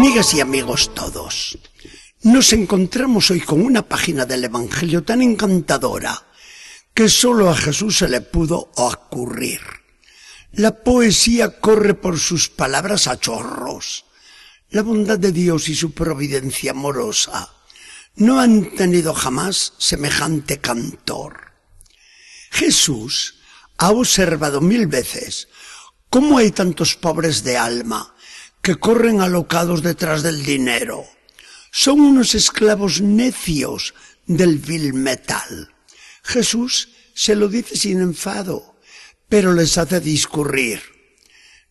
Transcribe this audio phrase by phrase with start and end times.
[0.00, 1.58] Amigas y amigos todos,
[2.22, 6.26] nos encontramos hoy con una página del Evangelio tan encantadora
[6.94, 9.60] que solo a Jesús se le pudo ocurrir.
[10.52, 14.06] La poesía corre por sus palabras a chorros.
[14.70, 17.52] La bondad de Dios y su providencia amorosa
[18.14, 21.52] no han tenido jamás semejante cantor.
[22.50, 23.34] Jesús
[23.76, 25.48] ha observado mil veces
[26.08, 28.14] cómo hay tantos pobres de alma
[28.62, 31.04] que corren alocados detrás del dinero.
[31.72, 33.94] Son unos esclavos necios
[34.26, 35.74] del vil metal.
[36.22, 38.76] Jesús se lo dice sin enfado,
[39.28, 40.82] pero les hace discurrir.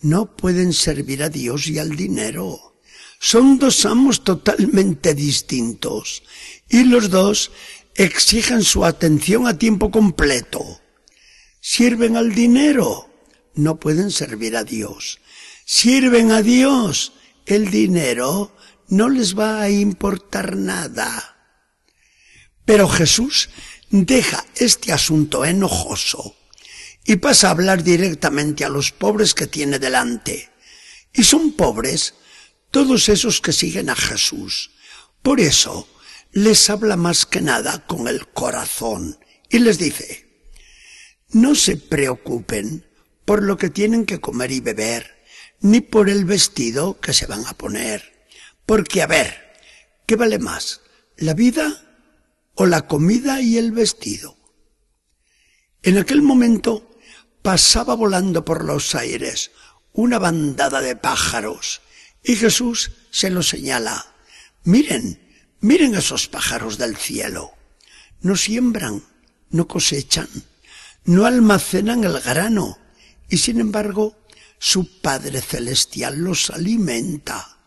[0.00, 2.80] No pueden servir a Dios y al dinero.
[3.20, 6.24] Son dos amos totalmente distintos
[6.68, 7.52] y los dos
[7.94, 10.80] exigen su atención a tiempo completo.
[11.60, 13.08] Sirven al dinero,
[13.54, 15.20] no pueden servir a Dios
[15.64, 17.12] sirven a Dios,
[17.46, 18.56] el dinero
[18.88, 21.36] no les va a importar nada.
[22.64, 23.50] Pero Jesús
[23.90, 26.36] deja este asunto enojoso
[27.04, 30.50] y pasa a hablar directamente a los pobres que tiene delante.
[31.12, 32.14] Y son pobres
[32.70, 34.70] todos esos que siguen a Jesús.
[35.22, 35.88] Por eso
[36.32, 39.18] les habla más que nada con el corazón
[39.50, 40.48] y les dice,
[41.30, 42.86] no se preocupen
[43.24, 45.21] por lo que tienen que comer y beber
[45.62, 48.26] ni por el vestido que se van a poner.
[48.66, 49.54] Porque, a ver,
[50.06, 50.82] ¿qué vale más?
[51.16, 51.82] ¿La vida
[52.54, 54.36] o la comida y el vestido?
[55.82, 56.90] En aquel momento
[57.42, 59.50] pasaba volando por los aires
[59.92, 61.80] una bandada de pájaros
[62.22, 64.14] y Jesús se lo señala.
[64.64, 65.20] Miren,
[65.60, 67.52] miren esos pájaros del cielo.
[68.20, 69.02] No siembran,
[69.50, 70.28] no cosechan,
[71.04, 72.78] no almacenan el grano
[73.28, 74.16] y sin embargo
[74.64, 77.58] su Padre Celestial los alimenta.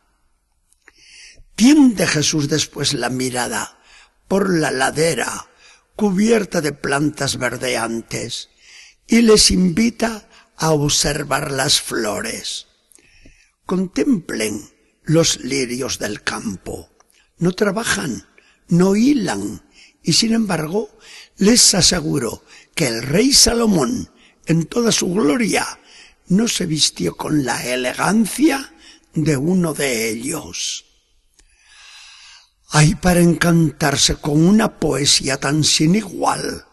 [1.54, 3.84] Tiende Jesús después la mirada
[4.30, 5.50] por la ladera
[5.98, 8.48] cubierta de plantas verdeantes
[9.08, 12.68] y les invita a observar las flores.
[13.66, 14.72] Contemplen
[15.04, 16.96] los lirios del campo.
[17.38, 18.26] No trabajan,
[18.70, 19.70] no hilan,
[20.02, 20.98] y sin embargo
[21.36, 24.12] les aseguro que el rey Salomón,
[24.46, 25.78] en toda su gloria,
[26.28, 28.74] no se vistió con la elegancia
[29.14, 30.86] de uno de ellos.
[32.70, 36.66] Hay para encantarse con una poesía tan sin igual,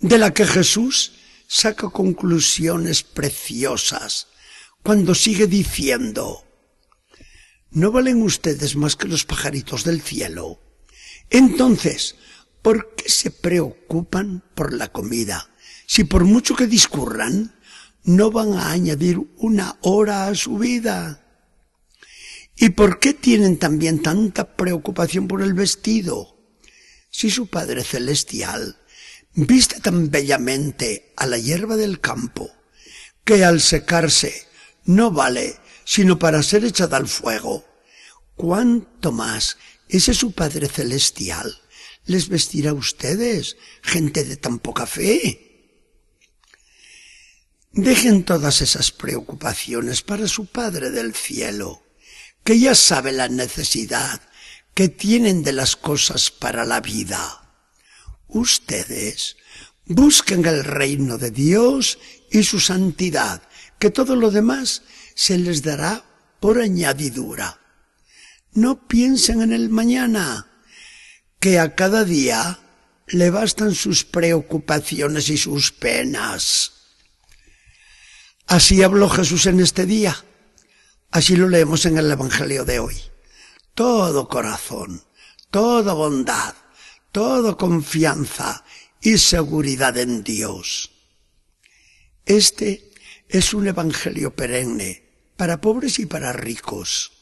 [0.00, 1.12] de la que Jesús
[1.46, 4.28] saca conclusiones preciosas
[4.82, 6.44] cuando sigue diciendo,
[7.70, 10.60] ¿no valen ustedes más que los pajaritos del cielo?
[11.30, 12.16] Entonces,
[12.62, 15.50] ¿por qué se preocupan por la comida?
[15.86, 17.57] Si por mucho que discurran,
[18.04, 21.24] no van a añadir una hora a su vida.
[22.56, 26.36] ¿Y por qué tienen también tanta preocupación por el vestido?
[27.10, 28.76] Si su Padre Celestial
[29.34, 32.50] viste tan bellamente a la hierba del campo,
[33.24, 34.46] que al secarse
[34.84, 37.64] no vale sino para ser echada al fuego,
[38.36, 39.56] ¿cuánto más
[39.88, 41.62] ese su Padre Celestial
[42.06, 45.47] les vestirá a ustedes, gente de tan poca fe?
[47.72, 51.82] Dejen todas esas preocupaciones para su Padre del cielo,
[52.42, 54.20] que ya sabe la necesidad
[54.74, 57.52] que tienen de las cosas para la vida.
[58.28, 59.36] Ustedes
[59.86, 61.98] busquen el reino de Dios
[62.30, 63.42] y su santidad,
[63.78, 64.82] que todo lo demás
[65.14, 66.04] se les dará
[66.40, 67.60] por añadidura.
[68.52, 70.46] No piensen en el mañana,
[71.40, 72.60] que a cada día
[73.08, 76.77] le bastan sus preocupaciones y sus penas.
[78.48, 80.24] Así habló Jesús en este día.
[81.10, 82.96] Así lo leemos en el Evangelio de hoy.
[83.74, 85.04] Todo corazón,
[85.50, 86.54] toda bondad,
[87.12, 88.64] toda confianza
[89.02, 90.90] y seguridad en Dios.
[92.24, 92.90] Este
[93.28, 95.04] es un Evangelio perenne
[95.36, 97.12] para pobres y para ricos.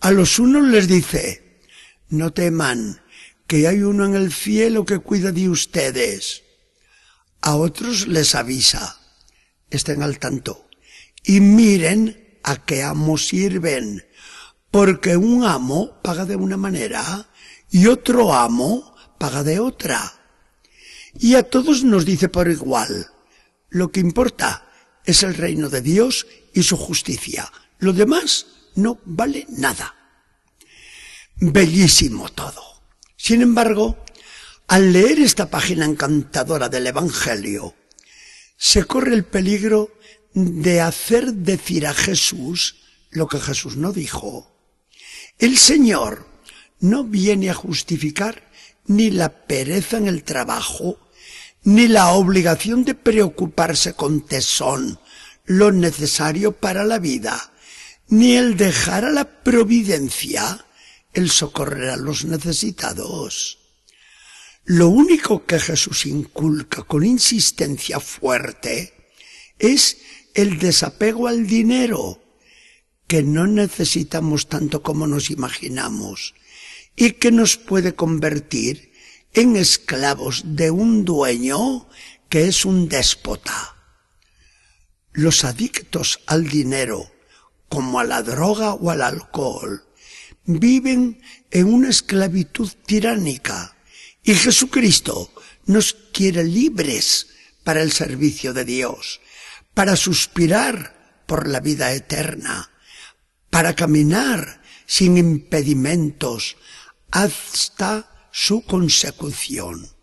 [0.00, 1.60] A los unos les dice,
[2.08, 3.02] no teman,
[3.46, 6.42] que hay uno en el cielo que cuida de ustedes.
[7.42, 8.98] A otros les avisa,
[9.70, 10.68] estén al tanto
[11.24, 14.06] y miren a qué amo sirven,
[14.70, 17.28] porque un amo paga de una manera
[17.70, 20.14] y otro amo paga de otra.
[21.18, 23.08] Y a todos nos dice por igual,
[23.68, 24.70] lo que importa
[25.04, 27.50] es el reino de Dios y su justicia.
[27.78, 29.94] Lo demás no vale nada.
[31.36, 32.62] Bellísimo todo.
[33.16, 33.98] Sin embargo,
[34.68, 37.74] al leer esta página encantadora del Evangelio,
[38.58, 39.90] se corre el peligro
[40.34, 42.76] de hacer decir a Jesús
[43.10, 44.52] lo que Jesús no dijo.
[45.38, 46.26] El Señor
[46.80, 48.50] no viene a justificar
[48.86, 50.98] ni la pereza en el trabajo,
[51.62, 54.98] ni la obligación de preocuparse con tesón
[55.44, 57.52] lo necesario para la vida,
[58.08, 60.66] ni el dejar a la providencia
[61.12, 63.58] el socorrer a los necesitados.
[64.70, 68.92] Lo único que Jesús inculca con insistencia fuerte
[69.58, 69.96] es
[70.34, 72.22] el desapego al dinero,
[73.06, 76.34] que no necesitamos tanto como nos imaginamos
[76.96, 78.92] y que nos puede convertir
[79.32, 81.88] en esclavos de un dueño
[82.28, 83.74] que es un déspota.
[85.14, 87.10] Los adictos al dinero,
[87.70, 89.88] como a la droga o al alcohol,
[90.44, 93.74] viven en una esclavitud tiránica
[94.28, 95.32] y Jesucristo
[95.64, 97.28] nos quiere libres
[97.64, 99.22] para el servicio de Dios,
[99.72, 102.70] para suspirar por la vida eterna,
[103.48, 106.58] para caminar sin impedimentos
[107.10, 109.96] hasta su consecución.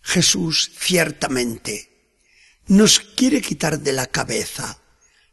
[0.00, 2.22] Jesús ciertamente
[2.68, 4.78] nos quiere quitar de la cabeza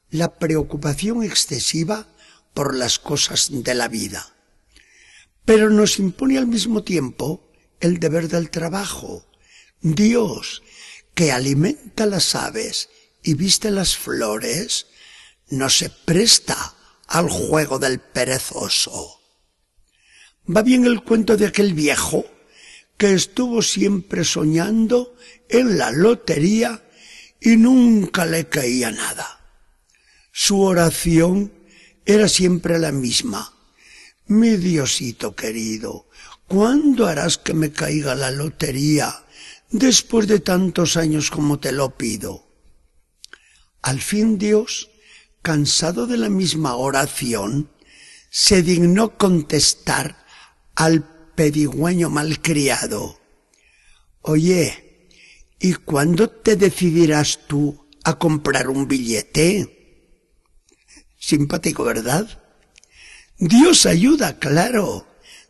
[0.10, 2.08] la preocupación excesiva
[2.56, 4.35] por las cosas de la vida
[5.46, 9.26] pero nos impone al mismo tiempo el deber del trabajo.
[9.82, 10.64] Dios,
[11.14, 12.90] que alimenta las aves
[13.24, 14.88] y viste las flores,
[15.50, 16.76] no se presta
[17.08, 19.22] al juego del perezoso.
[20.54, 22.26] Va bien el cuento de aquel viejo
[22.98, 25.16] que estuvo siempre soñando
[25.50, 26.84] en la lotería
[27.40, 29.40] y nunca le caía nada.
[30.32, 31.54] Su oración
[32.06, 33.55] era siempre la misma.
[34.28, 36.08] Mi Diosito querido,
[36.48, 39.24] ¿cuándo harás que me caiga la lotería
[39.70, 42.48] después de tantos años como te lo pido?
[43.84, 44.90] Al fin Dios,
[45.44, 47.70] cansado de la misma oración,
[48.32, 50.26] se dignó contestar
[50.74, 51.04] al
[51.36, 53.20] pedigüeño malcriado.
[54.22, 55.08] Oye,
[55.60, 60.08] ¿y cuándo te decidirás tú a comprar un billete?
[61.20, 62.45] Simpático, ¿verdad?
[63.38, 65.08] Dios ayuda, claro.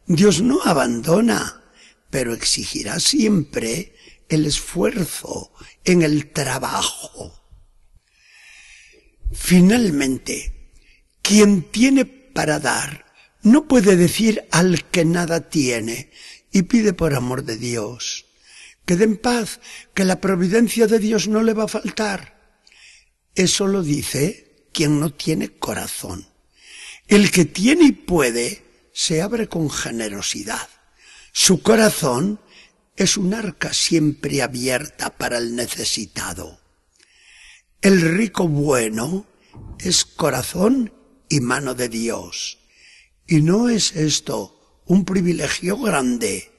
[0.08, 1.62] Dios no abandona,
[2.10, 3.96] pero exigirá siempre
[4.30, 5.52] el esfuerzo
[5.84, 7.42] en el trabajo.
[9.32, 10.72] Finalmente,
[11.22, 13.06] quien tiene para dar
[13.42, 16.12] no puede decir al que nada tiene
[16.52, 18.26] y pide por amor de Dios.
[18.86, 19.60] Quede en paz,
[19.94, 22.60] que la providencia de Dios no le va a faltar.
[23.34, 26.28] Eso lo dice quien no tiene corazón.
[27.08, 30.68] El que tiene y puede se abre con generosidad.
[31.32, 32.40] Su corazón
[32.96, 36.60] es un arca siempre abierta para el necesitado.
[37.82, 39.28] El rico bueno
[39.80, 40.94] es corazón
[41.30, 42.60] y mano de Dios.
[43.28, 46.52] Y no es esto un privilegio grande.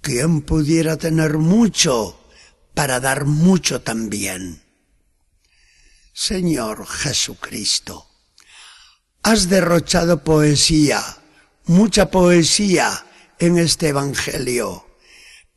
[0.00, 2.18] ¿Quién pudiera tener mucho
[2.74, 4.62] para dar mucho también?
[6.12, 8.11] Señor Jesucristo,
[9.22, 11.00] Has derrochado poesía,
[11.66, 13.06] mucha poesía
[13.38, 14.86] en este Evangelio,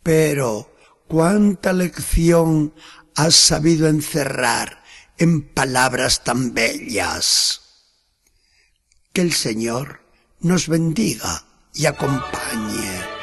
[0.04, 0.72] pero
[1.08, 2.76] cuánta lección
[3.16, 4.84] has sabido encerrar
[5.18, 7.62] en palabras tan bellas.
[9.14, 10.02] Que el Señor
[10.42, 13.15] nos bendiga y acompañe.